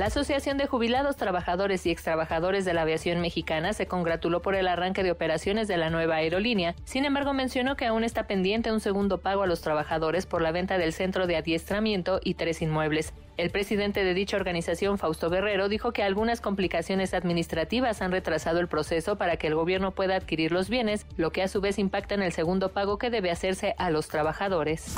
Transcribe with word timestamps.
La 0.00 0.06
Asociación 0.06 0.56
de 0.56 0.66
Jubilados, 0.66 1.16
Trabajadores 1.16 1.84
y 1.84 1.90
Extrabajadores 1.90 2.64
de 2.64 2.72
la 2.72 2.80
Aviación 2.80 3.20
Mexicana 3.20 3.74
se 3.74 3.86
congratuló 3.86 4.40
por 4.40 4.54
el 4.54 4.66
arranque 4.66 5.02
de 5.02 5.10
operaciones 5.10 5.68
de 5.68 5.76
la 5.76 5.90
nueva 5.90 6.14
aerolínea. 6.14 6.74
Sin 6.84 7.04
embargo, 7.04 7.34
mencionó 7.34 7.76
que 7.76 7.84
aún 7.84 8.02
está 8.02 8.26
pendiente 8.26 8.72
un 8.72 8.80
segundo 8.80 9.18
pago 9.18 9.42
a 9.42 9.46
los 9.46 9.60
trabajadores 9.60 10.24
por 10.24 10.40
la 10.40 10.52
venta 10.52 10.78
del 10.78 10.94
centro 10.94 11.26
de 11.26 11.36
adiestramiento 11.36 12.18
y 12.24 12.32
tres 12.32 12.62
inmuebles. 12.62 13.12
El 13.36 13.50
presidente 13.50 14.02
de 14.02 14.14
dicha 14.14 14.38
organización, 14.38 14.96
Fausto 14.96 15.28
Guerrero, 15.28 15.68
dijo 15.68 15.92
que 15.92 16.02
algunas 16.02 16.40
complicaciones 16.40 17.12
administrativas 17.12 18.00
han 18.00 18.10
retrasado 18.10 18.58
el 18.58 18.68
proceso 18.68 19.18
para 19.18 19.36
que 19.36 19.48
el 19.48 19.54
gobierno 19.54 19.90
pueda 19.90 20.16
adquirir 20.16 20.50
los 20.50 20.70
bienes, 20.70 21.04
lo 21.18 21.30
que 21.30 21.42
a 21.42 21.48
su 21.48 21.60
vez 21.60 21.78
impacta 21.78 22.14
en 22.14 22.22
el 22.22 22.32
segundo 22.32 22.72
pago 22.72 22.96
que 22.96 23.10
debe 23.10 23.30
hacerse 23.30 23.74
a 23.76 23.90
los 23.90 24.08
trabajadores. 24.08 24.94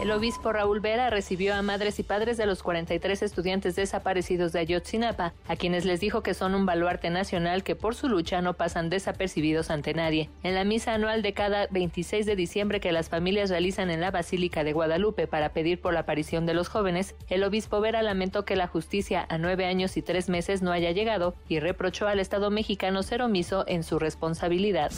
El 0.00 0.10
obispo 0.10 0.52
Raúl 0.52 0.80
Vera 0.80 1.08
recibió 1.08 1.54
a 1.54 1.62
madres 1.62 1.98
y 1.98 2.02
padres 2.02 2.36
de 2.36 2.44
los 2.44 2.62
43 2.62 3.22
estudiantes 3.22 3.76
desaparecidos 3.76 4.52
de 4.52 4.58
Ayotzinapa, 4.60 5.32
a 5.48 5.56
quienes 5.56 5.86
les 5.86 6.00
dijo 6.00 6.22
que 6.22 6.34
son 6.34 6.54
un 6.54 6.66
baluarte 6.66 7.08
nacional 7.08 7.64
que 7.64 7.76
por 7.76 7.94
su 7.94 8.10
lucha 8.10 8.42
no 8.42 8.54
pasan 8.54 8.90
desapercibidos 8.90 9.70
ante 9.70 9.94
nadie. 9.94 10.28
En 10.42 10.54
la 10.54 10.64
misa 10.64 10.92
anual 10.92 11.22
de 11.22 11.32
cada 11.32 11.66
26 11.70 12.26
de 12.26 12.36
diciembre 12.36 12.78
que 12.78 12.92
las 12.92 13.08
familias 13.08 13.48
realizan 13.48 13.90
en 13.90 14.02
la 14.02 14.10
Basílica 14.10 14.64
de 14.64 14.74
Guadalupe 14.74 15.26
para 15.26 15.54
pedir 15.54 15.80
por 15.80 15.94
la 15.94 16.00
aparición 16.00 16.44
de 16.44 16.52
los 16.52 16.68
jóvenes, 16.68 17.14
el 17.28 17.42
obispo 17.42 17.80
Vera 17.80 18.02
lamentó 18.02 18.44
que 18.44 18.54
la 18.54 18.66
justicia 18.66 19.24
a 19.30 19.38
nueve 19.38 19.64
años 19.64 19.96
y 19.96 20.02
tres 20.02 20.28
meses 20.28 20.60
no 20.60 20.72
haya 20.72 20.90
llegado 20.90 21.34
y 21.48 21.58
reprochó 21.58 22.06
al 22.06 22.20
Estado 22.20 22.50
mexicano 22.50 23.02
ser 23.02 23.22
omiso 23.22 23.64
en 23.66 23.82
su 23.82 23.98
responsabilidad. 23.98 24.92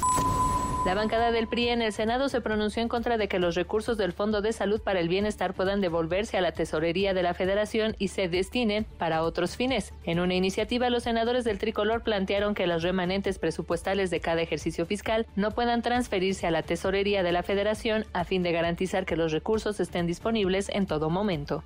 La 0.87 0.95
bancada 0.95 1.32
del 1.32 1.48
PRI 1.48 1.68
en 1.68 1.82
el 1.82 1.92
Senado 1.92 2.28
se 2.28 2.41
pronunció 2.41 2.80
en 2.80 2.88
contra 2.88 3.18
de 3.18 3.28
que 3.28 3.38
los 3.38 3.56
recursos 3.56 3.98
del 3.98 4.12
Fondo 4.12 4.41
de 4.41 4.52
Salud 4.52 4.80
para 4.80 5.01
el 5.01 5.09
Bienestar 5.09 5.52
puedan 5.52 5.80
devolverse 5.80 6.38
a 6.38 6.41
la 6.41 6.52
tesorería 6.52 7.12
de 7.15 7.23
la 7.23 7.35
Federación 7.35 7.95
y 7.98 8.09
se 8.09 8.29
destinen 8.29 8.87
para 8.96 9.23
otros 9.23 9.57
fines. 9.57 9.93
En 10.04 10.20
una 10.20 10.35
iniciativa, 10.35 10.88
los 10.88 11.02
senadores 11.02 11.45
del 11.45 11.59
tricolor 11.59 12.02
plantearon 12.02 12.54
que 12.54 12.66
los 12.66 12.82
remanentes 12.82 13.38
presupuestales 13.38 14.10
de 14.10 14.20
cada 14.20 14.40
ejercicio 14.40 14.87
fiscal 14.87 15.26
no 15.37 15.51
puedan 15.51 15.82
transferirse 15.82 16.46
a 16.46 16.51
la 16.51 16.62
tesorería 16.62 17.23
de 17.23 17.32
la 17.32 17.42
Federación 17.42 18.07
a 18.13 18.24
fin 18.24 18.42
de 18.42 18.52
garantizar 18.52 19.04
que 19.04 19.16
los 19.16 19.32
recursos 19.32 19.80
estén 19.80 20.07
disponibles 20.07 20.70
en 20.70 20.87
todo 20.87 21.10
momento. 21.10 21.63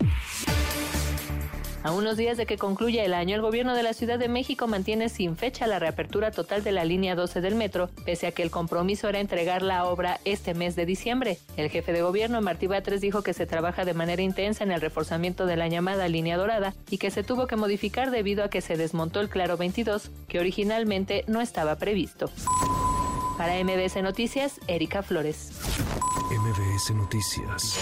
A 1.85 1.91
unos 1.91 2.17
días 2.17 2.37
de 2.37 2.47
que 2.47 2.59
concluya 2.59 3.05
el 3.05 3.13
año, 3.13 3.35
el 3.35 3.43
gobierno 3.43 3.75
de 3.75 3.83
la 3.83 3.93
Ciudad 3.93 4.17
de 4.17 4.29
México 4.29 4.69
mantiene 4.69 5.09
sin 5.09 5.37
fecha 5.37 5.67
la 5.67 5.81
reapertura 5.81 6.31
total 6.31 6.63
de 6.63 6.71
la 6.71 6.85
línea 6.85 7.17
12 7.17 7.41
del 7.41 7.57
metro, 7.57 7.91
pese 8.05 8.29
a 8.29 8.33
que 8.33 8.45
el 8.45 8.53
compromiso 8.53 9.09
era 9.09 9.19
entregar 9.19 9.63
la 9.63 9.85
obra 9.87 10.21
este 10.25 10.55
mes 10.55 10.77
de 10.77 10.87
diciembre. 10.87 11.39
El 11.57 11.71
jefe 11.71 11.93
de 11.93 12.03
gobierno, 12.03 12.41
Martí 12.41 12.69
Batres, 12.69 13.01
dijo 13.01 13.23
que 13.23 13.35
se 13.35 13.47
trabaja 13.47 13.85
de 13.85 13.95
manera 13.95 14.23
intensa 14.23 14.63
en 14.63 14.71
el 14.71 14.81
reforzamiento 14.81 15.45
de 15.45 15.57
la 15.57 15.67
llamada 15.67 16.07
línea 16.07 16.37
dorada 16.37 16.73
y 16.89 16.99
que 16.99 17.11
se 17.11 17.25
tuvo 17.25 17.49
que 17.49 17.57
modificar 17.57 18.13
debido 18.13 18.45
a 18.45 18.49
que 18.49 18.61
se 18.61 18.77
desmontó 18.77 19.21
el 19.21 19.29
Claro 19.29 19.57
22, 19.57 20.13
que 20.29 20.39
originalmente 20.39 21.25
no 21.27 21.41
estaba 21.41 21.77
previsto. 21.79 22.31
Para 23.37 23.55
MBS 23.65 24.01
Noticias, 24.03 24.61
Erika 24.69 25.03
Flores. 25.03 25.51
MBS 26.31 26.95
Noticias. 26.95 27.77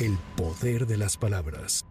El 0.00 0.18
poder 0.36 0.86
de 0.86 0.98
las 0.98 1.16
palabras. 1.16 1.82